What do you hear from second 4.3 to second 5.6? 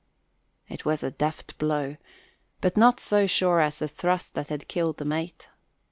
that had killed the mate.